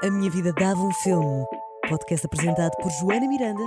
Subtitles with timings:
[0.00, 1.44] A Minha Vida Dava um Filme.
[1.88, 3.64] Podcast apresentado por Joana Miranda.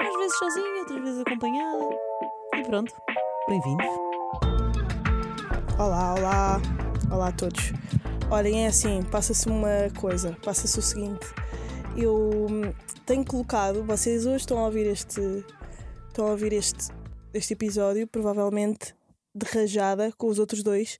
[0.00, 1.84] Às vezes sozinha, outras vezes acompanhada.
[2.56, 2.92] E pronto,
[3.48, 3.86] bem-vindos.
[5.78, 6.60] Olá, olá,
[7.12, 7.72] olá a todos.
[8.28, 11.26] Olhem, é assim, passa-se uma coisa, passa-se o seguinte.
[11.96, 12.72] Eu hum,
[13.06, 15.44] tenho colocado, vocês hoje estão a ouvir este.
[16.08, 16.92] Estão a ouvir este,
[17.32, 18.96] este episódio, provavelmente
[19.32, 20.98] de rajada com os outros dois,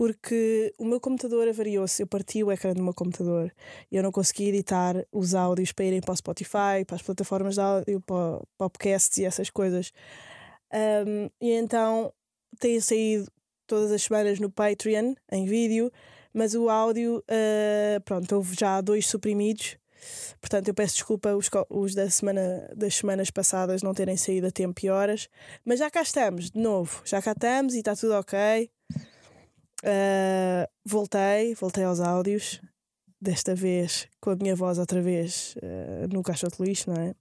[0.00, 3.52] porque o meu computador avariou-se, eu parti o ecrã do meu computador
[3.92, 7.56] e eu não consegui editar os áudios para irem para o Spotify, para as plataformas
[7.56, 9.92] de áudio, para podcasts e essas coisas.
[10.72, 12.10] Um, e então
[12.58, 13.30] tem saído
[13.66, 15.92] todas as semanas no Patreon, em vídeo,
[16.32, 19.76] mas o áudio, uh, pronto, houve já dois suprimidos.
[20.40, 24.50] Portanto, eu peço desculpa os, os da semana, das semanas passadas não terem saído a
[24.50, 25.28] tempo e horas,
[25.62, 28.70] mas já cá estamos, de novo, já cá estamos e está tudo ok.
[29.82, 32.60] Uh, voltei, voltei aos áudios,
[33.18, 37.14] desta vez com a minha voz outra vez uh, no caixote de lixo, não é?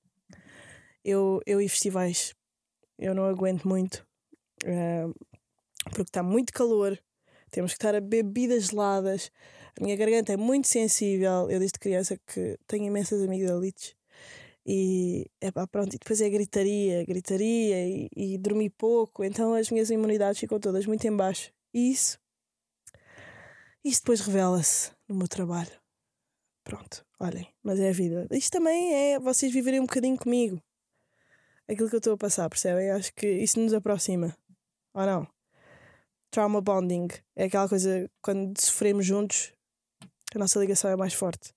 [1.03, 2.35] Eu, eu e festivais,
[2.97, 4.05] eu não aguento muito,
[4.65, 5.13] uh,
[5.85, 6.99] porque está muito calor,
[7.49, 9.31] temos que estar a bebidas geladas,
[9.79, 13.95] a minha garganta é muito sensível, eu desde criança que tenho imensas amigdalites.
[14.65, 19.89] E, epá, pronto, e depois é gritaria, gritaria e, e dormir pouco, então as minhas
[19.89, 21.51] imunidades ficam todas muito em baixo.
[21.73, 22.19] Isso
[23.83, 25.71] isso depois revela-se no meu trabalho.
[26.63, 28.27] Pronto, olhem, mas é a vida.
[28.31, 30.61] Isto também é vocês viverem um bocadinho comigo.
[31.67, 32.91] Aquilo que eu estou a passar, percebem?
[32.91, 34.35] Acho que isso nos aproxima.
[34.93, 35.27] Ou não?
[36.31, 39.53] Trauma bonding é aquela coisa quando sofremos juntos,
[40.35, 41.53] a nossa ligação é mais forte.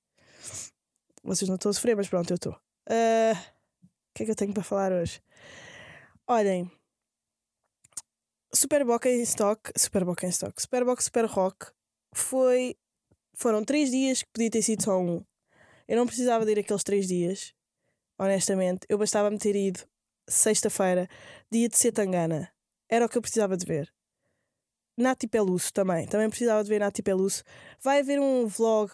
[1.23, 2.53] Vocês não estão a sofrer, mas pronto, eu estou.
[2.89, 3.37] Uh,
[3.83, 5.23] o que é que eu tenho para falar hoje?
[6.27, 6.70] Olhem,
[8.55, 11.73] Superboc em stock, Superboc em stock, Superboc Super Rock
[12.14, 12.77] foi.
[13.34, 15.24] Foram três dias que podia ter sido só um.
[15.88, 17.54] Eu não precisava de ir aqueles três dias,
[18.19, 18.87] honestamente.
[18.88, 19.81] Eu bastava-me ter ido
[20.28, 21.09] sexta-feira,
[21.50, 22.53] dia de Setangana.
[22.88, 23.92] Era o que eu precisava de ver.
[24.97, 26.06] Nati Peluso também.
[26.06, 27.42] Também precisava de ver Nati Peluso.
[27.81, 28.92] Vai haver um vlog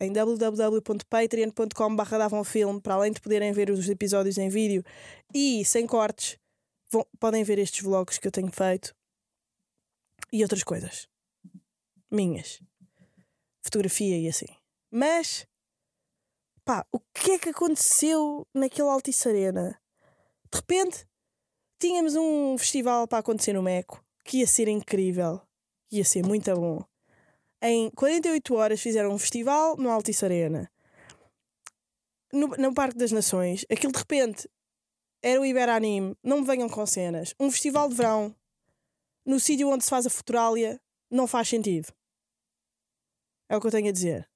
[0.00, 1.96] em www.patreon.com
[2.44, 4.84] filme para além de poderem ver os episódios em vídeo
[5.34, 6.38] e sem cortes,
[6.90, 8.94] vão, podem ver estes vlogs que eu tenho feito
[10.32, 11.08] e outras coisas
[12.10, 12.62] minhas.
[13.62, 14.46] Fotografia e assim.
[14.90, 15.46] Mas,
[16.64, 19.80] pá, o que é que aconteceu naquele Altice Arena?
[20.50, 21.06] De repente,
[21.78, 25.40] tínhamos um festival para acontecer no Meco que ia ser incrível.
[25.90, 26.84] Ia ser muito bom.
[27.62, 30.70] Em 48 horas fizeram um festival no Altice Arena.
[32.32, 33.64] No, no Parque das Nações.
[33.70, 34.48] Aquilo de repente
[35.22, 36.16] era o Iberanime.
[36.22, 37.34] Não me venham com cenas.
[37.40, 38.34] Um festival de verão
[39.24, 40.80] no sítio onde se faz a Futurália
[41.10, 41.92] não faz sentido.
[43.48, 44.28] É o que eu tenho a dizer.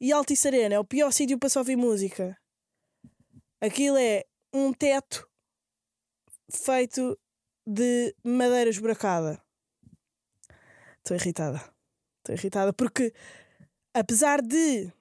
[0.00, 2.36] E Altice é o pior sítio para se ouvir música.
[3.60, 5.28] Aquilo é um teto
[6.50, 7.18] feito
[7.66, 9.40] de madeira esburacada.
[10.98, 11.58] Estou irritada.
[12.18, 13.12] Estou irritada porque,
[13.94, 14.92] apesar de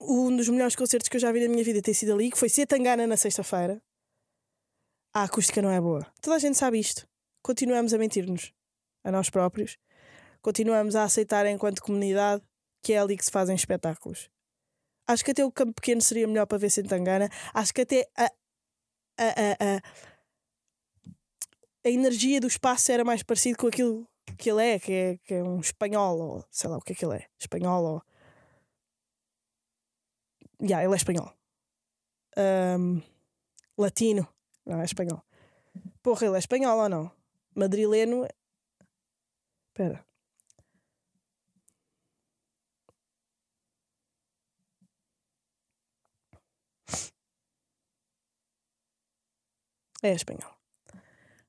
[0.00, 2.38] um dos melhores concertos que eu já vi na minha vida ter sido ali, que
[2.38, 3.82] foi Setangana na sexta-feira,
[5.12, 6.06] a acústica não é boa.
[6.20, 7.08] Toda a gente sabe isto.
[7.42, 8.52] Continuamos a mentir-nos
[9.02, 9.78] a nós próprios
[10.42, 12.42] continuamos a aceitar enquanto comunidade
[12.82, 14.30] que é ali que se fazem espetáculos.
[15.06, 17.28] Acho que até o campo pequeno seria melhor para ver Santangana.
[17.52, 18.24] Acho que até a,
[19.18, 19.28] a,
[19.58, 19.76] a,
[21.84, 24.08] a, energia do espaço era mais parecido com aquilo
[24.38, 26.94] que ele é, que é, que é um espanhol, ou sei lá o que é
[26.94, 27.26] que ele é.
[27.38, 28.02] Espanhol ou.
[30.62, 31.32] Yeah, ele é espanhol.
[32.78, 33.02] Um,
[33.76, 34.28] latino.
[34.64, 35.24] Não, é espanhol.
[36.02, 37.10] Porra, ele é espanhol ou não?
[37.54, 38.26] Madrileno.
[39.70, 40.09] Espera.
[50.02, 50.54] É espanhol.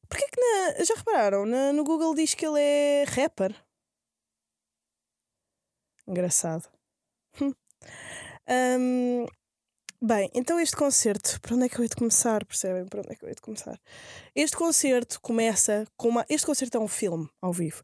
[0.09, 1.45] Porquê que na, já repararam?
[1.45, 3.55] Na, no Google diz que ele é rapper.
[6.05, 6.67] Engraçado.
[7.40, 9.26] um,
[10.02, 12.46] bem, então este concerto, para onde é que eu hei de começar?
[12.46, 12.85] Percebem?
[12.85, 13.79] Para onde é que eu hei de começar?
[14.35, 16.26] Este concerto começa com uma.
[16.28, 17.81] Este concerto é um filme ao vivo.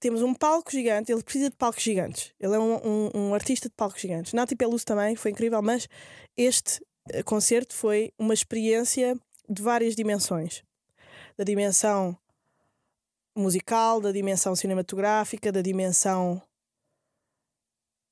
[0.00, 2.32] Temos um palco gigante, ele precisa de palcos gigantes.
[2.40, 4.32] Ele é um, um, um artista de palcos gigantes.
[4.32, 5.88] Nati Peluso também foi incrível, mas
[6.36, 6.80] este
[7.10, 9.18] eh, concerto foi uma experiência
[9.48, 10.62] de várias dimensões.
[11.36, 12.16] Da dimensão
[13.36, 16.40] musical, da dimensão cinematográfica, da dimensão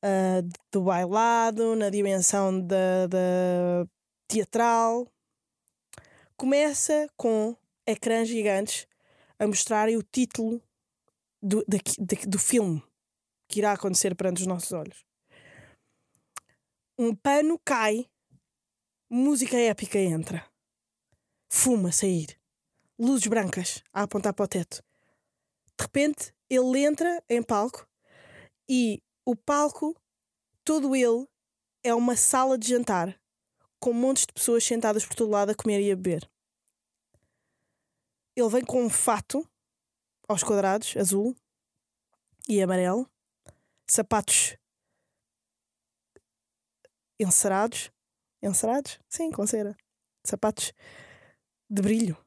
[0.05, 3.87] uh, do bailado, na dimensão da, da
[4.27, 5.07] teatral.
[6.37, 7.57] Começa com
[7.87, 8.87] ecrãs gigantes
[9.39, 10.61] a mostrarem o título
[11.41, 12.83] do, da, da, do filme
[13.49, 15.05] que irá acontecer perante os nossos olhos.
[16.99, 18.07] um pano cai,
[19.11, 20.47] música épica entra,
[21.53, 22.41] fuma a sair,
[22.99, 24.83] luzes brancas a apontar para o teto.
[25.79, 27.87] De repente, ele entra em palco
[28.67, 29.95] e o palco,
[30.65, 31.29] todo ele,
[31.85, 33.21] é uma sala de jantar
[33.79, 36.27] com montes de pessoas sentadas por todo lado a comer e a beber.
[38.35, 39.47] Ele vem com um fato
[40.27, 41.37] aos quadrados, azul
[42.49, 43.07] e amarelo,
[43.87, 44.57] sapatos
[47.21, 47.93] encerados.
[48.43, 48.99] Encerados?
[49.07, 49.77] Sim, com cera.
[50.25, 50.73] Sapatos
[51.73, 52.19] de brilho.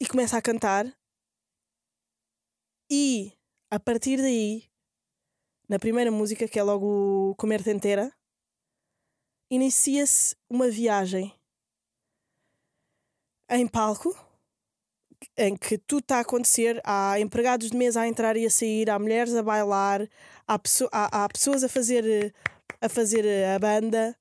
[0.00, 0.84] E começa a cantar.
[2.90, 3.32] E
[3.70, 4.64] a partir daí,
[5.68, 8.12] na primeira música, que é logo Comer Tenteira,
[9.48, 11.32] inicia-se uma viagem
[13.48, 14.12] em palco
[15.36, 16.80] em que tudo está a acontecer.
[16.84, 20.02] Há empregados de mesa a entrar e a sair, há mulheres a bailar,
[20.48, 20.60] há,
[20.90, 22.34] há, há pessoas a fazer,
[22.80, 23.24] a fazer
[23.54, 24.18] a banda,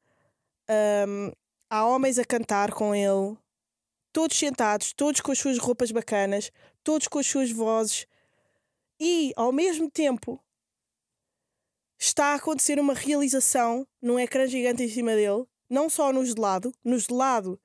[1.07, 1.31] um,
[1.71, 3.35] há homens a cantar com ele,
[4.11, 6.51] todos sentados, todos com as suas roupas bacanas,
[6.83, 8.07] todos com as suas vozes,
[8.99, 10.43] e ao mesmo tempo
[11.97, 16.41] está a acontecer uma realização num ecrã gigante em cima dele, não só nos de
[16.41, 17.59] lado, nos de lado,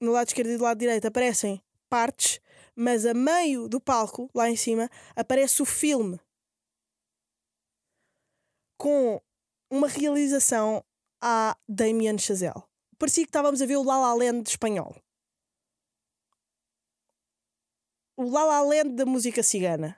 [0.00, 2.40] no lado esquerdo e do lado direito aparecem partes,
[2.74, 6.20] mas a meio do palco, lá em cima, aparece o filme
[8.76, 9.20] com
[9.70, 10.84] uma realização
[11.20, 12.62] a Damien Chazelle.
[12.98, 14.94] Parecia que estávamos a ver o La La Land espanhol.
[18.18, 19.96] O La La Land da música cigana.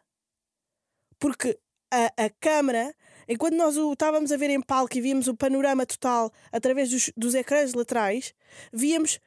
[1.19, 1.59] Porque
[1.91, 2.95] a, a câmara,
[3.27, 7.11] enquanto nós o estávamos a ver em palco e víamos o panorama total através dos,
[7.17, 8.35] dos ecrãs laterais,
[8.71, 9.19] víamos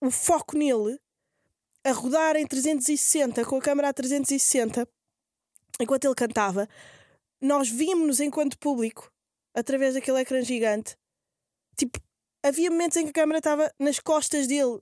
[0.00, 0.96] o foco nele
[1.82, 4.88] a rodar em 360, com a câmera a 360,
[5.80, 6.68] enquanto ele cantava.
[7.40, 9.12] Nós víamos-nos enquanto público,
[9.52, 10.96] através daquele ecrã gigante.
[11.76, 11.98] Tipo,
[12.44, 14.78] havia momentos em que a câmera estava nas costas dele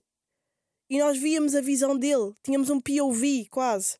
[0.93, 2.35] e nós víamos a visão dele.
[2.43, 3.97] Tínhamos um POV quase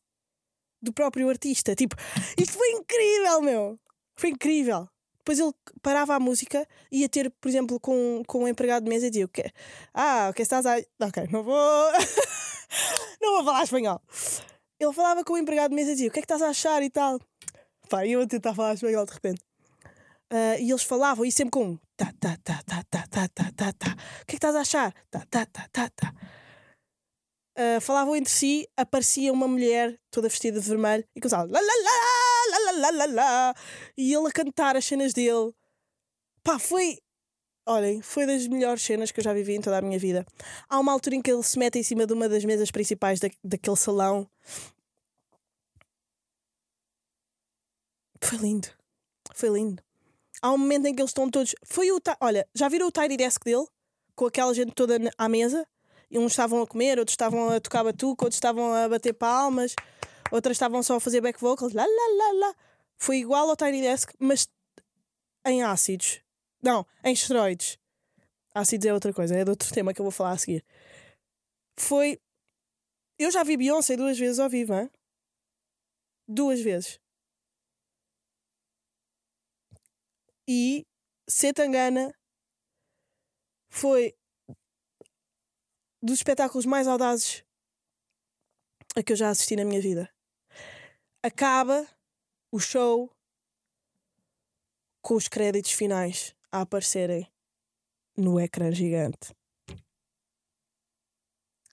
[0.80, 1.74] do próprio artista.
[1.74, 1.96] Tipo,
[2.38, 3.80] isto foi incrível, meu!
[4.14, 4.88] Foi incrível.
[5.18, 5.52] Depois ele
[5.82, 9.24] parava a música ia ter, por exemplo, com, com um empregado de mesa e dizia:
[9.24, 9.50] o quê?
[9.92, 10.76] Ah, o que estás a.
[11.00, 11.92] Ok, não vou.
[13.20, 14.00] não vou falar espanhol.
[14.78, 16.50] Ele falava com o empregado de mesa e dizia: o que é que estás a
[16.50, 17.18] achar e tal.
[17.88, 19.42] Pá, eu a tentar falar espanhol de repente.
[20.32, 23.52] Uh, e eles falavam e sempre com um tá, tá, tá, tá, tá, tá, tá,
[23.56, 23.96] tá, tá.
[24.22, 24.94] O que é que estás a achar?
[25.10, 26.14] Tá, tá, tá, tá, tá.
[27.56, 31.66] Uh, falavam entre si, aparecia uma mulher toda vestida de vermelho e começava lá, lá,
[31.66, 33.54] lá, lá, lá, lá, lá,
[33.96, 35.52] e ele a cantar as cenas dele.
[36.42, 36.98] Pá, foi.
[37.66, 40.26] Olhem, foi das melhores cenas que eu já vivi em toda a minha vida.
[40.68, 43.20] Há uma altura em que ele se mete em cima de uma das mesas principais
[43.20, 44.28] da, daquele salão.
[48.20, 48.68] Foi lindo.
[49.34, 49.82] Foi lindo.
[50.42, 51.54] Há um momento em que eles estão todos.
[51.64, 52.00] Foi o.
[52.20, 53.66] Olha, já viram o tiny desk dele?
[54.14, 55.66] Com aquela gente toda à mesa?
[56.14, 59.74] Uns estavam a comer, outros estavam a tocar batuque, outros estavam a bater palmas,
[60.30, 61.72] outras estavam só a fazer back vocals.
[61.72, 62.54] Lá, lá, lá, lá.
[62.96, 64.48] Foi igual ao Tiny Desk, mas
[65.44, 66.20] em ácidos.
[66.62, 67.78] Não, em esteroides.
[68.54, 70.64] Ácidos é outra coisa, é de outro tema que eu vou falar a seguir.
[71.76, 72.20] Foi.
[73.18, 74.90] Eu já vi Beyoncé duas vezes ao vivo, hein?
[76.26, 77.00] Duas vezes.
[80.48, 80.86] E
[81.28, 82.14] Setangana
[83.70, 84.14] foi
[86.04, 87.42] dos espetáculos mais audazes
[88.94, 90.10] a que eu já assisti na minha vida.
[91.22, 91.88] Acaba
[92.52, 93.10] o show
[95.00, 97.26] com os créditos finais a aparecerem
[98.14, 99.34] no ecrã gigante.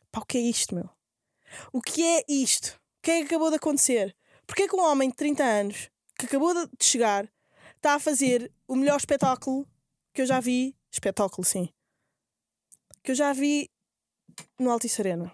[0.09, 0.89] Pá, o que é isto, meu?
[1.73, 2.79] O que é isto?
[2.99, 4.15] O que é que acabou de acontecer?
[4.47, 7.29] Porquê que um homem de 30 anos que acabou de chegar
[7.75, 9.67] está a fazer o melhor espetáculo
[10.13, 10.73] que eu já vi?
[10.89, 11.67] Espetáculo, sim.
[13.03, 13.70] Que eu já vi
[14.59, 15.31] no Altice Arena.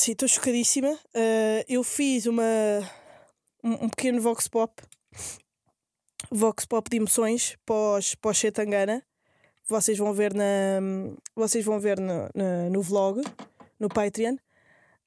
[0.00, 0.92] Sim, estou chocadíssima.
[1.14, 2.42] Uh, eu fiz uma,
[3.62, 4.82] um, um, pequeno Vox Pop.
[6.30, 9.04] Vox Pop de emoções pós, pós Chetangana.
[9.68, 10.80] Vocês vão ver, na,
[11.34, 13.20] vocês vão ver no, no, no vlog,
[13.78, 14.36] no Patreon.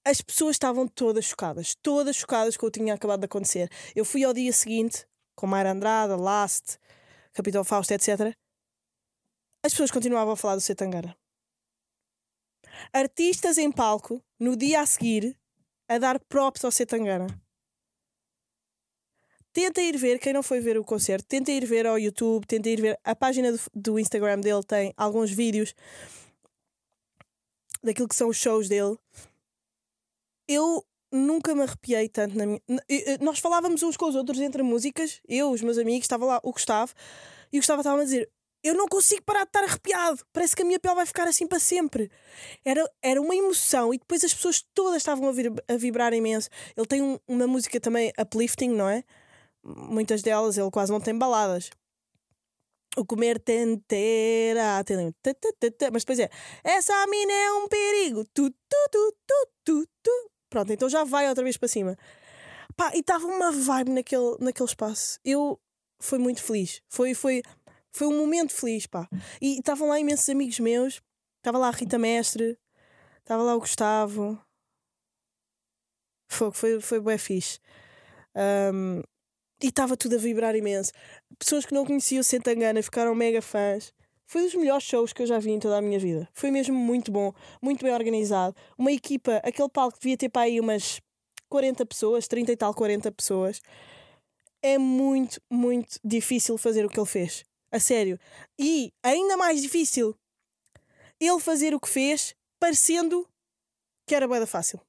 [0.06, 3.72] As pessoas estavam todas chocadas, todas chocadas com o que tinha acabado de acontecer.
[3.96, 6.78] Eu fui ao dia seguinte, com Mayra Andrada, Last,
[7.34, 8.38] Capitão Fausto, etc.
[9.64, 11.18] As pessoas continuavam a falar do Setangana
[12.92, 15.38] artistas em palco no dia a seguir
[15.88, 17.28] a dar props ao Setangana.
[19.52, 22.70] Tenta ir ver, quem não foi ver o concerto, tenta ir ver ao YouTube, tenta
[22.70, 23.00] ir ver.
[23.04, 25.76] A página do, do Instagram dele tem alguns vídeos
[27.84, 28.98] daquilo que são os shows dele.
[30.48, 32.62] Eu nunca me arrepiei tanto na minha.
[33.22, 36.52] Nós falávamos uns com os outros entre músicas, eu, os meus amigos, estava lá o
[36.52, 36.94] Gustavo,
[37.52, 38.32] e o Gustavo estava a dizer:
[38.64, 41.46] Eu não consigo parar de estar arrepiado, parece que a minha pele vai ficar assim
[41.46, 42.10] para sempre.
[42.64, 46.50] Era, era uma emoção, e depois as pessoas todas estavam a, vir- a vibrar imenso.
[46.78, 49.04] Ele tem um- uma música também uplifting, não é?
[49.64, 51.70] Muitas delas, ele quase não tem baladas.
[52.96, 53.54] O comer tã,
[55.92, 56.30] mas depois é
[56.64, 60.32] essa mina é um perigo, tu, tu, tu, tu, tu, tu.
[60.50, 61.98] Pronto, então já vai outra vez para cima.
[62.76, 65.20] Pá, e estava uma vibe naquele, naquele espaço.
[65.26, 65.60] Eu
[66.00, 66.82] fui muito feliz.
[66.88, 67.42] Foi, foi,
[67.94, 69.08] foi um momento feliz, pá.
[69.42, 71.02] E estavam lá imensos amigos meus.
[71.38, 72.58] Estava lá a Rita Mestre,
[73.20, 74.40] estava lá o Gustavo.
[76.30, 77.60] Foi, foi, foi bué fixe.
[78.36, 79.02] Ahm,
[79.62, 80.92] e estava tudo a vibrar imenso.
[81.38, 83.94] Pessoas que não conheciam o Sentangana ficaram mega fãs.
[84.26, 86.28] Foi dos melhores shows que eu já vi em toda a minha vida.
[86.34, 87.32] Foi mesmo muito bom,
[87.62, 88.56] muito bem organizado.
[88.78, 91.00] Uma equipa, aquele palco devia ter para aí umas
[91.50, 93.62] 40 pessoas, 30 e tal, 40 pessoas.
[94.62, 97.44] É muito, muito difícil fazer o que ele fez.
[97.74, 98.20] A sério.
[98.58, 100.16] E ainda mais difícil,
[101.20, 103.28] ele fazer o que fez parecendo
[104.08, 104.80] que era boeda fácil.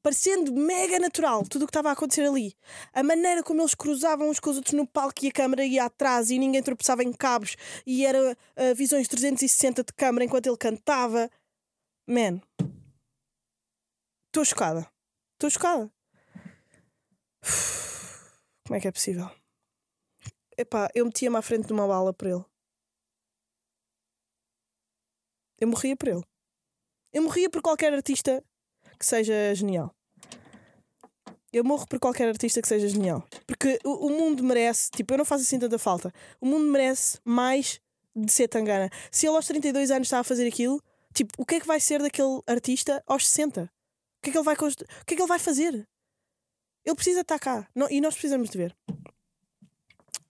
[0.00, 2.54] Parecendo mega natural tudo o que estava a acontecer ali.
[2.92, 5.86] A maneira como eles cruzavam uns com os outros no palco e a câmera ia
[5.86, 10.56] atrás e ninguém tropeçava em cabos e era ah, visões 360 de câmera enquanto ele
[10.56, 11.28] cantava.
[12.06, 12.40] Man,
[14.28, 14.88] estou chocada.
[15.34, 15.90] Estou chocada.
[18.64, 19.28] Como é que é possível?
[20.58, 22.44] Epá, eu metia-me à frente de uma bala por ele.
[25.60, 26.22] Eu morria por ele.
[27.12, 28.44] Eu morria por qualquer artista
[28.98, 29.94] que seja genial.
[31.52, 33.24] Eu morro por qualquer artista que seja genial.
[33.46, 36.12] Porque o, o mundo merece, tipo, eu não faço assim tanta falta.
[36.40, 37.80] O mundo merece mais
[38.14, 38.90] de ser tangana.
[39.12, 40.82] Se ele aos 32 anos está a fazer aquilo,
[41.14, 43.62] tipo, o que é que vai ser daquele artista aos 60?
[43.62, 43.68] O
[44.22, 44.58] que é que ele vai, o
[45.06, 45.88] que é que ele vai fazer?
[46.84, 47.68] Ele precisa estar cá.
[47.74, 48.76] Não- e nós precisamos de ver.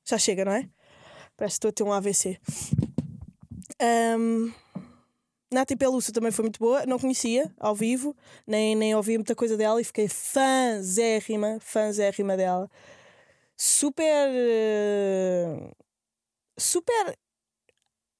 [0.09, 0.69] Já chega, não é?
[1.37, 2.41] Parece que estou a ter um AVC.
[3.81, 4.53] Um,
[5.53, 9.57] Nati Peluso também foi muito boa, não conhecia ao vivo, nem, nem ouvi muita coisa
[9.57, 12.71] dela e fiquei fãzérrima, fãzérrima dela.
[13.57, 14.05] Super.
[14.31, 15.71] eh,
[16.59, 17.19] super.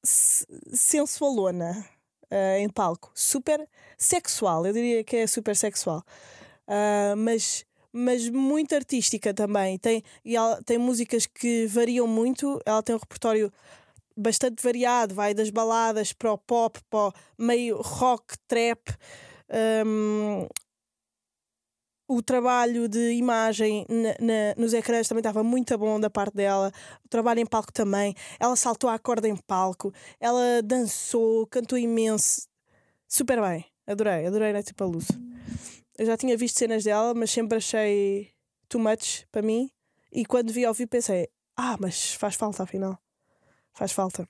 [0.05, 1.85] se- sensualona
[2.31, 3.11] eh, em palco.
[3.15, 6.03] Super sexual, eu diria que é super sexual.
[6.67, 7.65] Ah, mas,
[7.99, 9.79] mas muito artística também.
[9.79, 13.53] Tem, e ela tem músicas que variam muito, ela tem um repertório
[14.17, 18.81] bastante variado, vai das baladas para o pop, para o meio rock, trap.
[19.87, 20.47] hum,
[22.11, 26.73] o trabalho de imagem na- na- nos ecrãs também estava muito bom da parte dela.
[27.05, 28.15] O trabalho em palco também.
[28.41, 29.93] Ela saltou à corda em palco.
[30.19, 32.49] Ela dançou, cantou imenso.
[33.07, 33.65] Super bem.
[33.87, 35.28] Adorei, adorei Nati Peluso.
[35.99, 38.33] Eu já tinha visto cenas dela, mas sempre achei
[38.69, 39.69] too much para mim.
[40.13, 42.97] E quando vi ao vivo pensei, ah, mas faz falta afinal.
[43.73, 44.29] Faz falta.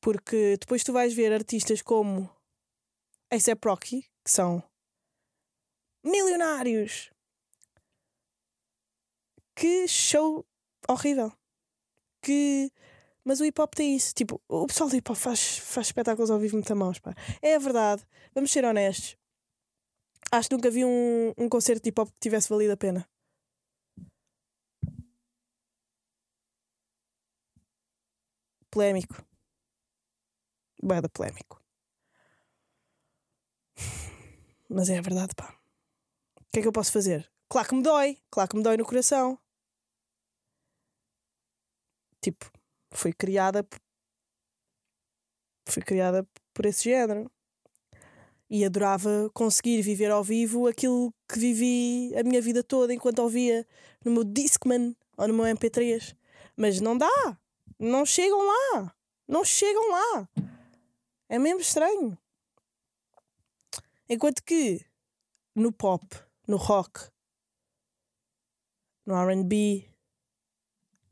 [0.00, 2.30] Porque depois tu vais ver artistas como
[3.32, 4.62] A$AP Rocky, que são
[6.04, 7.10] milionários.
[9.56, 10.46] Que show
[10.88, 11.32] horrível.
[12.22, 12.70] Que...
[13.24, 14.14] Mas o hip hop tem isso.
[14.14, 17.12] Tipo, o pessoal do hip hop faz, faz espetáculos ao vivo muito a mãos, pá.
[17.42, 18.06] É a verdade.
[18.34, 19.16] Vamos ser honestos.
[20.32, 23.08] Acho que nunca vi um, um concerto de hip hop que tivesse valido a pena.
[28.70, 29.24] Polémico.
[30.82, 31.62] Bada polémico.
[34.68, 35.56] Mas é a verdade, pá.
[36.40, 37.30] O que é que eu posso fazer?
[37.48, 38.18] Claro que me dói.
[38.30, 39.38] Claro que me dói no coração.
[42.20, 42.50] Tipo,
[42.92, 43.66] foi criada.
[45.68, 47.30] Foi criada por esse género.
[48.48, 53.66] E adorava conseguir viver ao vivo aquilo que vivi a minha vida toda enquanto ouvia
[54.04, 56.14] no meu Discman ou no meu MP3.
[56.56, 57.38] Mas não dá.
[57.78, 58.94] Não chegam lá.
[59.26, 60.28] Não chegam lá.
[61.28, 62.16] É mesmo estranho.
[64.08, 64.84] Enquanto que
[65.54, 66.04] no pop,
[66.46, 67.08] no rock,
[69.06, 69.88] no RB,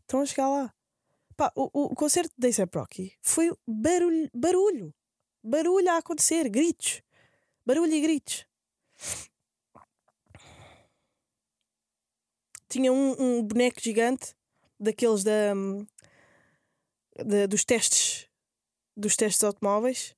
[0.01, 0.75] estão a chegar lá.
[1.37, 4.95] Pá, o, o, concerto de A$AP Rocky foi barulho, barulho.
[5.43, 7.03] Barulho a acontecer, gritos.
[7.66, 8.47] Barulho e gritos.
[12.69, 14.35] Tinha um, um boneco gigante
[14.81, 15.54] daqueles da,
[17.25, 18.28] da- dos testes
[18.97, 20.14] dos testes automóveis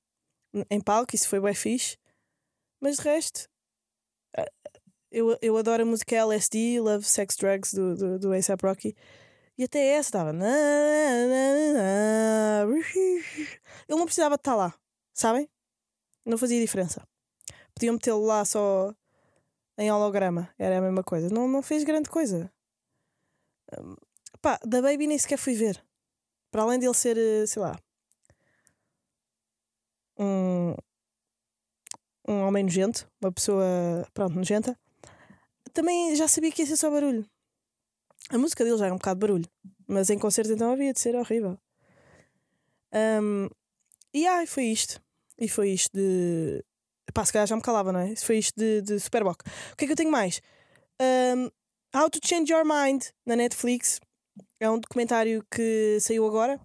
[0.69, 1.97] em palco, isso foi bem fixe.
[2.79, 3.49] Mas de resto,
[5.11, 8.95] eu, eu adoro a música LSD, Love, Sex, Drugs do, do, do A$AP Rocky.
[9.57, 10.31] E até essa estava.
[13.87, 14.73] Ele não precisava de estar lá,
[15.13, 15.49] sabem?
[16.25, 17.05] Não fazia diferença.
[17.75, 18.95] Podiam metê-lo lá só
[19.77, 20.49] em holograma.
[20.57, 21.29] Era a mesma coisa.
[21.29, 22.51] Não, não fez grande coisa.
[23.77, 23.95] Hum,
[24.41, 25.83] pá, da Baby nem sequer fui ver.
[26.51, 27.77] Para além de ele ser, eh, sei lá,
[30.17, 30.73] um,
[32.27, 34.77] um homem nojento, uma pessoa, pronto, nojenta,
[35.73, 37.25] também já sabia que ia ser só barulho.
[38.29, 39.49] A música dele já era um bocado barulho,
[39.87, 41.59] mas em concerto então havia de ser horrível.
[42.93, 43.49] Um,
[44.13, 45.01] e ai, foi isto.
[45.37, 46.63] E foi isto de.
[47.13, 48.15] Pá, se calhar já me calava, não é?
[48.15, 49.41] Foi isto de, de Superboc.
[49.71, 50.41] O que é que eu tenho mais?
[51.01, 51.49] Um,
[51.95, 53.99] How to Change Your Mind na Netflix.
[54.59, 56.59] É um documentário que saiu agora,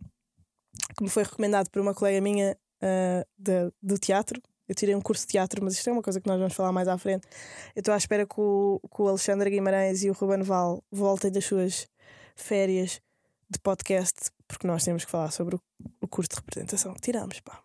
[0.97, 4.40] que me foi recomendado por uma colega minha uh, de, do teatro.
[4.68, 6.73] Eu tirei um curso de teatro, mas isto é uma coisa que nós vamos falar
[6.73, 7.26] mais à frente.
[7.75, 11.30] Eu estou à espera que o, que o Alexandre Guimarães e o Ruben Val voltem
[11.30, 11.88] das suas
[12.37, 13.00] férias
[13.49, 15.61] de podcast, porque nós temos que falar sobre o,
[16.00, 17.61] o curso de representação que tiramos, pá.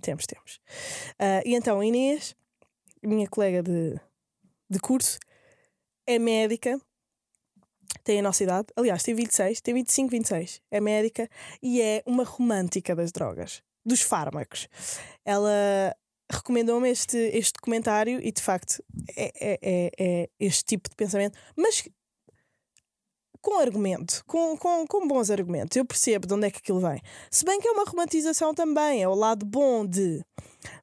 [0.00, 0.60] Temos, temos.
[1.18, 2.34] Uh, e então, Inês,
[3.02, 3.98] minha colega de,
[4.68, 5.18] de curso,
[6.06, 6.80] é médica,
[8.04, 11.28] tem a nossa idade, aliás, tem 26, tem 25, 26, é médica
[11.62, 14.68] e é uma romântica das drogas dos fármacos.
[15.24, 15.94] Ela
[16.30, 18.82] recomendou-me este, este documentário e de facto
[19.16, 21.88] é, é, é, é, este tipo de pensamento, mas
[23.40, 25.76] com argumento, com, com, com bons argumentos.
[25.76, 27.00] Eu percebo de onde é que aquilo vem.
[27.30, 30.22] Se bem que é uma romantização também, é o lado bom de.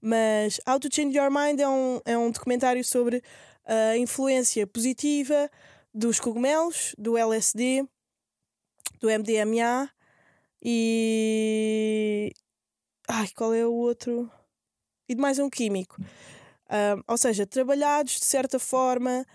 [0.01, 3.21] Mas How to Change Your Mind é um, é um documentário sobre
[3.65, 5.49] a influência positiva
[5.93, 7.85] dos cogumelos, do LSD,
[8.99, 9.89] do MDMA
[10.63, 12.31] e
[13.09, 14.29] Ai, qual é o outro?
[15.07, 15.95] E de mais um químico.
[16.69, 19.25] Um, ou seja, trabalhados de certa forma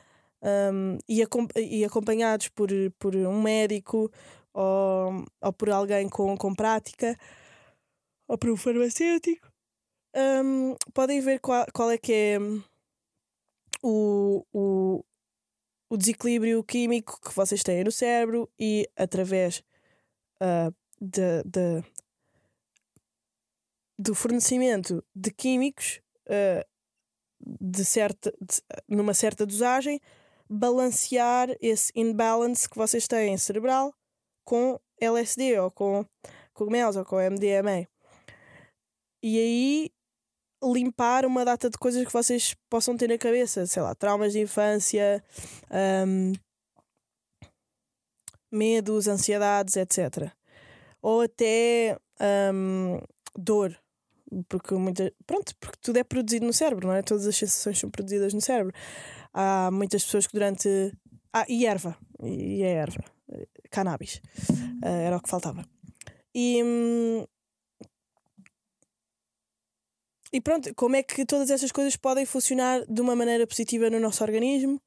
[0.43, 1.23] um, e,
[1.57, 2.69] e, acompanhados por,
[2.99, 4.11] por um médico
[4.53, 7.17] ou, ou por alguém com, com prática
[8.27, 9.51] ou por um farmacêutico.
[10.15, 12.39] Um, podem ver qual, qual é que é
[13.83, 15.05] o, o,
[15.89, 19.63] o desequilíbrio químico que vocês têm no cérebro e através
[20.41, 21.83] uh, de, de,
[23.99, 26.67] do fornecimento de químicos uh,
[27.61, 30.01] de certa, de, numa certa dosagem,
[30.53, 33.95] balancear esse imbalance que vocês têm cerebral
[34.45, 36.05] com LSD ou com
[36.53, 37.89] cogumelos ou com MDMA.
[39.23, 39.91] E aí
[40.63, 44.41] limpar uma data de coisas que vocês possam ter na cabeça, sei lá, traumas de
[44.41, 45.25] infância,
[46.07, 46.33] um,
[48.51, 50.31] medos, ansiedades, etc.
[51.01, 51.99] Ou até
[52.55, 53.01] um,
[53.37, 53.77] dor,
[54.49, 57.03] porque muita, pronto, porque tudo é produzido no cérebro, não é?
[57.03, 58.73] Todas as sensações são produzidas no cérebro.
[59.33, 60.69] Há muitas pessoas que durante.
[61.33, 61.97] Ah, e erva.
[62.23, 63.05] E é erva.
[63.71, 64.21] Cannabis.
[64.85, 65.65] Uh, era o que faltava.
[66.35, 66.61] E.
[70.33, 74.01] E pronto, como é que todas essas coisas podem funcionar de uma maneira positiva no
[74.01, 74.81] nosso organismo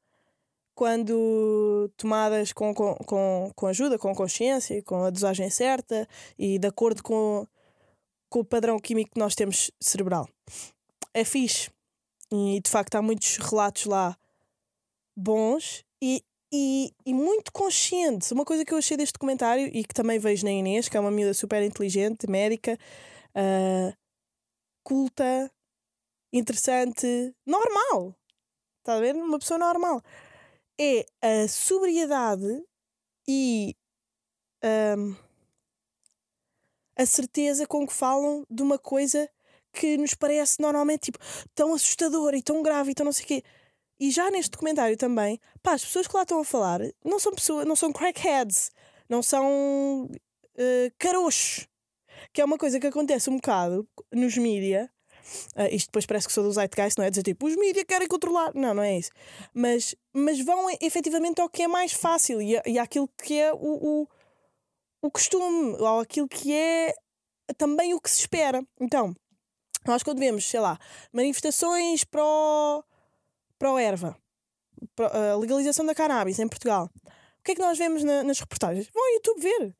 [0.73, 6.67] quando tomadas com, com, com, com ajuda, com consciência, com a dosagem certa e de
[6.67, 7.47] acordo com
[8.29, 10.27] com o padrão químico que nós temos cerebral.
[11.13, 11.69] É fixe.
[12.31, 14.17] E de facto há muitos relatos lá
[15.15, 18.31] bons e, e, e muito conscientes.
[18.31, 20.99] Uma coisa que eu achei deste documentário e que também vejo na Inês, que é
[20.99, 22.77] uma miúda super inteligente, médica,
[23.35, 23.95] uh,
[24.83, 25.51] culta,
[26.33, 28.15] interessante, normal.
[28.79, 29.15] Está a ver?
[29.15, 30.01] Uma pessoa normal.
[30.79, 32.63] É a sobriedade
[33.27, 33.75] e.
[34.63, 35.25] Um, ah,
[36.97, 39.29] a certeza com que falam de uma coisa
[39.73, 41.19] que nos parece normalmente tipo,
[41.53, 43.43] tão assustadora e tão grave e tão não sei o quê.
[43.99, 47.33] E já neste documentário também, pá, as pessoas que lá estão a falar não são
[47.33, 48.71] pessoas, não são crackheads,
[49.07, 51.67] não são uh, caroxos,
[52.33, 54.91] que é uma coisa que acontece um bocado nos mídia.
[55.55, 57.09] Uh, isto depois parece que sou do Zeitgeist, não é?
[57.09, 58.51] Dizer tipo, os mídia querem controlar.
[58.53, 59.11] Não, não é isso.
[59.53, 63.57] Mas, mas vão efetivamente ao que é mais fácil e, e àquilo que é o,
[64.03, 64.07] o
[65.05, 66.93] o costume ou aquilo que é
[67.57, 68.65] também o que se espera.
[68.79, 69.15] Então,
[69.85, 70.79] nós quando vemos, sei lá,
[71.13, 72.83] manifestações pro
[73.79, 74.17] erva,
[74.95, 76.89] pro, a legalização da cannabis em Portugal,
[77.39, 78.89] o que é que nós vemos na, nas reportagens?
[78.93, 79.75] Vão ao YouTube ver.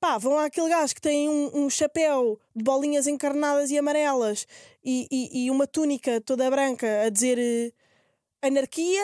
[0.00, 4.46] Pá, vão àquele gajo que tem um, um chapéu de bolinhas encarnadas e amarelas
[4.84, 9.02] e, e, e uma túnica toda branca a dizer uh, anarquia.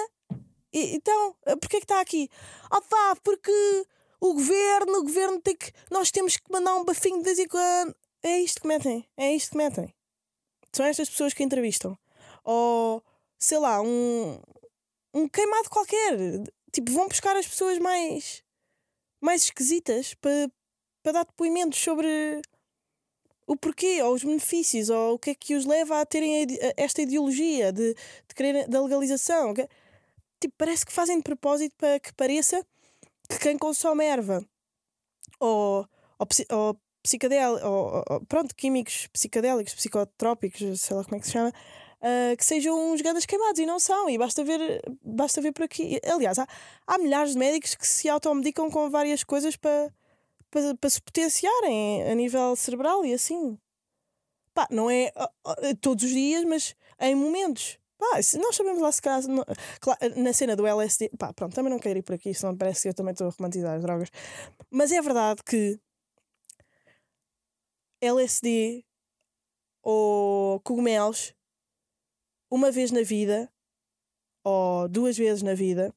[0.72, 2.28] E, então, eh, porquê é que está aqui?
[2.68, 3.86] Ah pá, porque
[4.20, 5.72] o governo, o governo tem que.
[5.90, 7.94] Nós temos que mandar um bafinho de vez em quando.
[8.22, 9.06] É isto que metem.
[9.16, 9.94] É isto que metem.
[10.72, 11.96] São estas pessoas que entrevistam.
[12.44, 13.02] Ou,
[13.38, 14.40] sei lá, um.
[15.14, 16.16] Um queimado qualquer.
[16.72, 18.42] Tipo, vão buscar as pessoas mais.
[19.20, 20.50] mais esquisitas para,
[21.02, 22.42] para dar depoimentos sobre
[23.46, 26.46] o porquê, ou os benefícios, ou o que é que os leva a terem
[26.76, 29.54] esta ideologia de, de querer da legalização.
[30.40, 32.64] tipo, parece que fazem de propósito para que pareça
[33.28, 34.44] que quem consome erva
[35.40, 35.86] ou,
[36.18, 36.80] ou, ou
[37.62, 41.52] ou, ou, pronto, químicos psicadélicos, psicotrópicos, sei lá como é que se chama,
[42.00, 44.08] uh, que sejam uns gadas queimados e não são.
[44.08, 46.00] E basta ver, basta ver por aqui.
[46.04, 46.46] Aliás, há,
[46.86, 49.92] há milhares de médicos que se automedicam com várias coisas para,
[50.50, 53.58] para, se potenciarem a nível cerebral e assim.
[54.54, 55.12] Pá, não é
[55.80, 57.78] todos os dias, mas em momentos.
[57.98, 59.22] Pá, nós sabemos lá se calhar
[60.16, 61.10] na cena do LSD.
[61.18, 63.30] Pá, pronto, também não quero ir por aqui, senão parece que eu também estou a
[63.30, 64.08] romantizar as drogas.
[64.70, 65.78] Mas é verdade que
[68.00, 68.84] LSD
[69.82, 71.34] ou cogumelos,
[72.50, 73.52] uma vez na vida,
[74.42, 75.94] ou duas vezes na vida,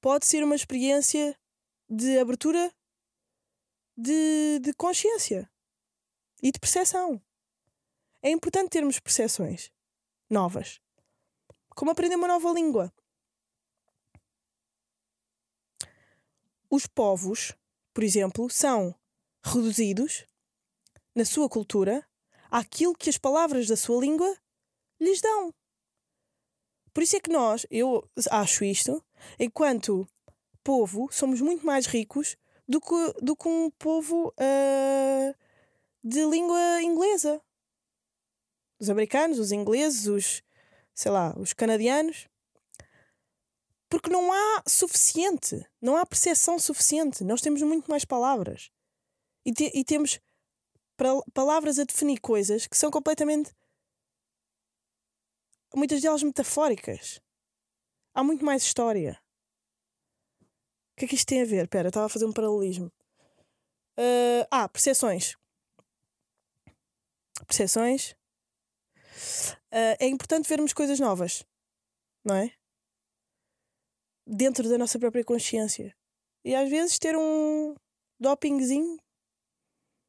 [0.00, 1.38] pode ser uma experiência
[1.88, 2.72] de abertura
[3.96, 5.50] de, de consciência
[6.42, 7.22] e de percepção.
[8.22, 9.70] É importante termos percepções
[10.28, 10.80] novas.
[11.70, 12.92] Como aprender uma nova língua.
[16.70, 17.52] Os povos,
[17.92, 18.94] por exemplo, são
[19.44, 20.26] reduzidos
[21.14, 22.06] na sua cultura
[22.50, 24.36] àquilo que as palavras da sua língua
[25.00, 25.54] lhes dão.
[26.92, 29.02] Por isso é que nós, eu acho isto,
[29.38, 30.06] enquanto
[30.62, 32.36] povo, somos muito mais ricos
[32.68, 35.34] do que, do que um povo uh,
[36.04, 37.40] de língua inglesa.
[38.78, 40.42] Os americanos, os ingleses, os,
[40.94, 42.28] sei lá, os canadianos.
[43.88, 47.22] Porque não há suficiente, não há percepção suficiente.
[47.24, 48.70] Nós temos muito mais palavras.
[49.44, 50.20] E, te, e temos
[51.32, 53.52] palavras a definir coisas que são completamente.
[55.74, 57.20] Muitas delas metafóricas.
[58.14, 59.20] Há muito mais história.
[60.92, 61.64] O que é que isto tem a ver?
[61.64, 62.92] Espera, estava a fazer um paralelismo.
[63.98, 65.34] Uh, ah, percepções.
[67.46, 68.12] Percepções.
[69.72, 71.44] Uh, é importante vermos coisas novas,
[72.24, 72.52] não é?
[74.26, 75.96] Dentro da nossa própria consciência.
[76.44, 77.74] E às vezes ter um
[78.20, 78.98] dopingzinho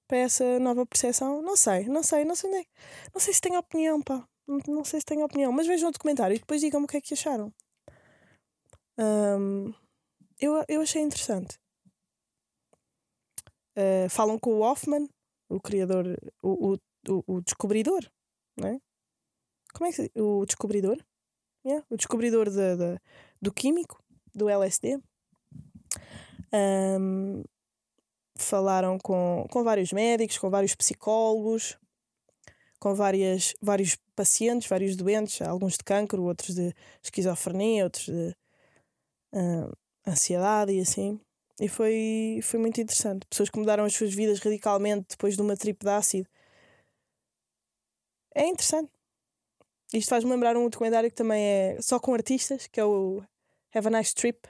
[0.07, 2.67] para essa nova percepção, não sei, não sei, não sei nem,
[3.13, 4.27] não sei se tenho opinião, pá.
[4.47, 7.01] Não, sei se tenho opinião, mas vejam o documentário e depois digam-me o que é
[7.01, 7.53] que acharam.
[8.97, 9.73] Um,
[10.39, 11.57] eu, eu achei interessante.
[13.77, 15.07] Uh, falam com o Hoffman,
[15.49, 16.05] o criador,
[16.41, 18.05] o, o, o, descobridor,
[18.57, 18.79] não é?
[19.73, 20.97] Como é que O descobridor?
[21.65, 22.99] Yeah, o descobridor de, de,
[23.41, 24.03] do químico,
[24.35, 24.99] do LSD.
[26.53, 27.43] Um,
[28.35, 31.77] falaram com, com vários médicos, com vários psicólogos,
[32.83, 38.35] com várias, vários pacientes, vários doentes, alguns de cancro, outros de esquizofrenia, outros de
[39.33, 39.71] uh,
[40.05, 41.17] ansiedade e assim.
[41.61, 43.25] E foi, foi muito interessante.
[43.25, 46.27] Pessoas que mudaram as suas vidas radicalmente depois de uma trip de ácido.
[48.35, 48.91] É interessante.
[49.93, 53.23] Isto faz-me lembrar um documentário que também é só com artistas, que é o
[53.73, 54.45] Have a Nice Trip,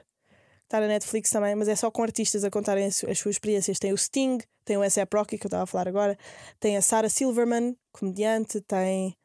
[0.64, 3.78] Está na Netflix também, mas é só com artistas a contarem as, as suas experiências.
[3.78, 5.16] Tem o Sting, tem o S.A.P.
[5.16, 6.18] Rocky, que eu estava a falar agora,
[6.58, 9.16] tem a Sarah Silverman, comediante, tem.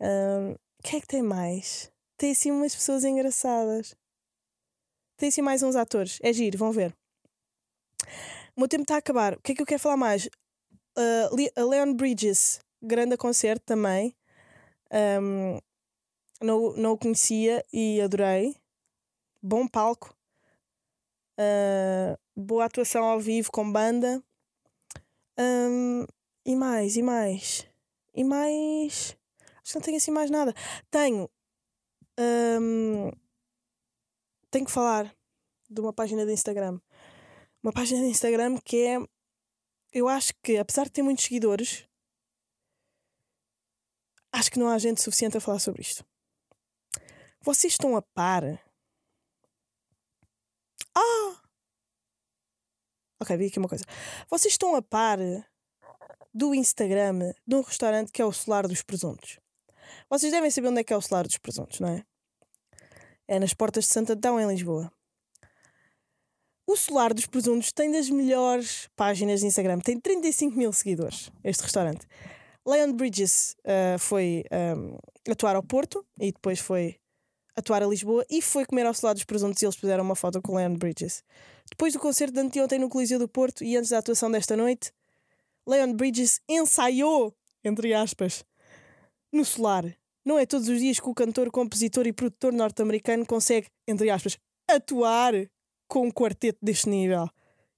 [0.00, 1.90] Um, quem é que tem mais?
[2.16, 3.94] Tem assim umas pessoas engraçadas.
[5.16, 6.18] Tem assim mais uns atores.
[6.22, 6.94] É giro, vão ver.
[8.54, 9.34] O meu tempo está a acabar.
[9.34, 10.26] O que é que eu quero falar mais?
[10.96, 14.14] Uh, a Leon Bridges, grande concerto também.
[15.20, 15.58] Um,
[16.40, 18.56] não, não o conhecia e adorei.
[19.42, 20.15] Bom palco.
[21.38, 24.22] Uh, boa atuação ao vivo com banda.
[25.38, 26.06] Um,
[26.44, 27.66] e mais, e mais.
[28.14, 29.16] E mais.
[29.62, 30.54] Acho que não tenho assim mais nada.
[30.90, 31.30] Tenho.
[32.18, 33.10] Um,
[34.50, 35.14] tenho que falar
[35.68, 36.80] de uma página de Instagram.
[37.62, 38.98] Uma página de Instagram que é.
[39.92, 41.86] Eu acho que, apesar de ter muitos seguidores,
[44.32, 46.04] acho que não há gente suficiente a falar sobre isto.
[47.40, 48.42] Vocês estão a par
[50.96, 51.42] ah!
[53.26, 53.84] Ok, vi aqui uma coisa.
[54.30, 55.18] Vocês estão a par
[56.32, 59.40] do Instagram de um restaurante que é o Solar dos Presuntos.
[60.08, 62.04] Vocês devem saber onde é que é o Solar dos Presuntos, não é?
[63.26, 64.92] É nas portas de Santo Antão, em Lisboa.
[66.68, 69.80] O Solar dos Presuntos tem das melhores páginas de Instagram.
[69.80, 72.06] Tem 35 mil seguidores, este restaurante.
[72.64, 74.44] Leon Bridges uh, foi
[74.78, 74.96] um,
[75.28, 77.00] atuar ao Porto e depois foi
[77.56, 80.40] atuar a Lisboa e foi comer ao lado dos presuntos e eles puseram uma foto
[80.42, 81.24] com Leon Bridges.
[81.70, 84.92] Depois do concerto de anteontem no Coliseu do Porto e antes da atuação desta noite,
[85.66, 88.44] Leon Bridges ensaiou, entre aspas,
[89.32, 89.96] no solar.
[90.24, 94.38] Não é todos os dias que o cantor, compositor e produtor norte-americano consegue, entre aspas,
[94.68, 95.32] atuar
[95.88, 97.28] com um quarteto deste nível.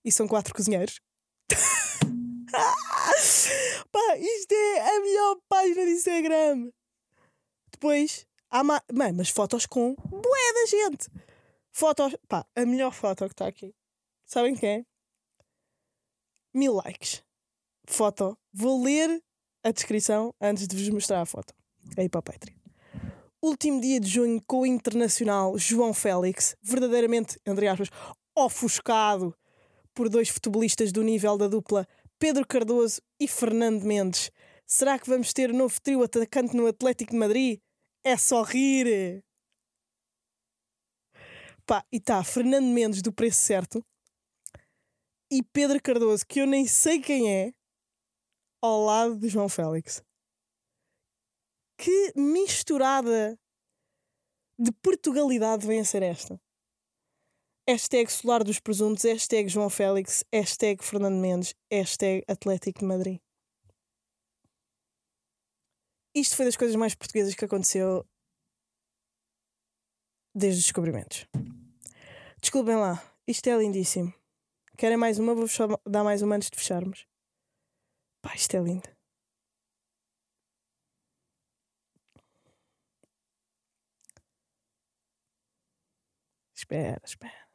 [0.05, 1.01] E são quatro cozinheiros.
[3.93, 6.71] Pá, isto é a melhor página de Instagram.
[7.73, 8.65] Depois, Há.
[8.65, 11.09] Mãe, mas fotos com bué da gente.
[11.71, 12.17] Fotos.
[12.29, 13.75] Pá, a melhor foto que está aqui.
[14.25, 14.87] Sabem quem é?
[16.55, 17.23] Mil likes.
[17.87, 18.39] Foto.
[18.53, 19.23] Vou ler
[19.63, 21.55] a descrição antes de vos mostrar a foto.
[21.97, 22.57] Aí para a Patreon.
[23.41, 27.89] Último dia de junho com o internacional João Félix, verdadeiramente, entre aspas,
[28.35, 29.33] ofuscado
[29.95, 31.87] por dois futebolistas do nível da dupla
[32.19, 34.31] Pedro Cardoso e Fernando Mendes.
[34.67, 37.61] Será que vamos ter novo trio atacante no Atlético de Madrid?
[38.05, 39.23] É só rir!
[41.67, 43.85] Pá, e tá, Fernando Mendes do preço certo
[45.31, 47.53] e Pedro Cardoso, que eu nem sei quem é,
[48.63, 50.03] ao lado de João Félix.
[51.79, 53.39] Que misturada
[54.59, 56.41] de Portugalidade vem a ser esta?
[57.69, 63.21] Hashtag Solar dos Presuntos, hashtag João Félix, hashtag Fernando Mendes, hashtag Atlético de Madrid.
[66.15, 68.07] Isto foi das coisas mais portuguesas que aconteceu
[70.35, 71.27] desde os descobrimentos.
[72.41, 74.13] Desculpem lá, isto é lindíssimo.
[74.77, 75.35] Querem mais uma?
[75.35, 75.47] Vou
[75.87, 77.07] dar mais uma antes de fecharmos.
[78.23, 78.89] Pá, isto é lindo.
[86.55, 87.48] Espera, espera.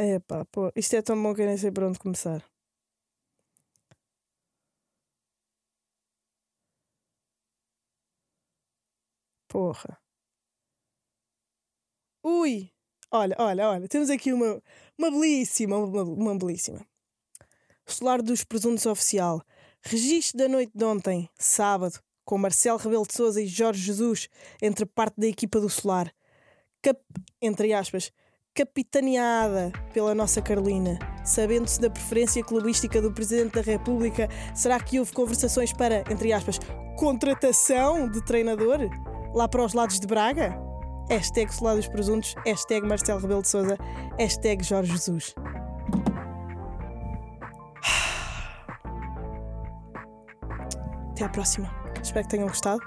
[0.00, 2.42] Epá, pô, isto é tão bom que eu nem sei por onde começar.
[9.48, 9.98] Porra.
[12.22, 12.70] Ui!
[13.10, 14.62] Olha, olha, olha, temos aqui uma,
[14.98, 16.86] uma belíssima, uma, uma belíssima.
[17.86, 19.42] Solar dos Presuntos Oficial.
[19.80, 24.28] Registro da noite de ontem, sábado, com Marcelo Rebelo de Souza e Jorge Jesus
[24.60, 26.12] entre parte da equipa do Solar.
[26.82, 27.00] Cap,
[27.40, 28.12] entre aspas,
[28.58, 30.98] capitaneada pela nossa Carolina.
[31.24, 36.58] Sabendo-se da preferência clubística do Presidente da República, será que houve conversações para, entre aspas,
[36.96, 38.80] contratação de treinador?
[39.32, 40.58] Lá para os lados de Braga?
[41.08, 43.78] Hashtag Solar dos Presuntos, hashtag Marcelo Rebelo de Souza,
[44.18, 45.36] hashtag Jorge Jesus.
[51.12, 51.70] Até à próxima.
[52.02, 52.80] Espero que tenham gostado.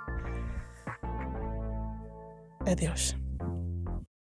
[2.69, 3.20] Adeus.